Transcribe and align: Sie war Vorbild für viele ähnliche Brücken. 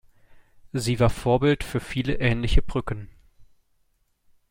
Sie 0.73 0.99
war 0.99 1.11
Vorbild 1.11 1.63
für 1.63 1.79
viele 1.79 2.15
ähnliche 2.15 2.63
Brücken. 2.63 3.07